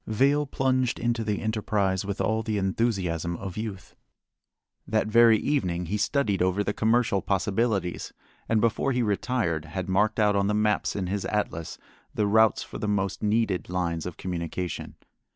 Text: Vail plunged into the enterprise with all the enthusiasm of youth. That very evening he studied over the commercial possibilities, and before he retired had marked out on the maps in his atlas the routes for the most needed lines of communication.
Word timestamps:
Vail 0.07 0.47
plunged 0.47 0.99
into 0.99 1.23
the 1.23 1.43
enterprise 1.43 2.03
with 2.03 2.19
all 2.19 2.41
the 2.41 2.57
enthusiasm 2.57 3.35
of 3.37 3.55
youth. 3.55 3.93
That 4.87 5.05
very 5.05 5.37
evening 5.37 5.85
he 5.85 5.97
studied 5.97 6.41
over 6.41 6.63
the 6.63 6.73
commercial 6.73 7.21
possibilities, 7.21 8.11
and 8.49 8.59
before 8.59 8.93
he 8.93 9.03
retired 9.03 9.65
had 9.65 9.87
marked 9.87 10.19
out 10.19 10.35
on 10.35 10.47
the 10.47 10.55
maps 10.55 10.95
in 10.95 11.05
his 11.05 11.23
atlas 11.25 11.77
the 12.15 12.25
routes 12.25 12.63
for 12.63 12.79
the 12.79 12.87
most 12.87 13.21
needed 13.21 13.69
lines 13.69 14.07
of 14.07 14.17
communication. 14.17 14.95